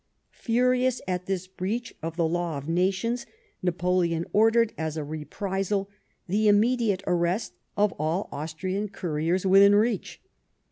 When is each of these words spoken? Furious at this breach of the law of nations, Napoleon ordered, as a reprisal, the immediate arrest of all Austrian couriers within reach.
Furious 0.33 0.99
at 1.07 1.27
this 1.27 1.45
breach 1.45 1.93
of 2.01 2.17
the 2.17 2.25
law 2.27 2.57
of 2.57 2.67
nations, 2.67 3.27
Napoleon 3.61 4.25
ordered, 4.33 4.73
as 4.75 4.97
a 4.97 5.03
reprisal, 5.03 5.91
the 6.27 6.47
immediate 6.47 7.03
arrest 7.05 7.53
of 7.77 7.93
all 7.99 8.27
Austrian 8.31 8.89
couriers 8.89 9.45
within 9.45 9.75
reach. 9.75 10.19